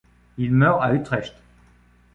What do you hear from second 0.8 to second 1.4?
à Utrecht.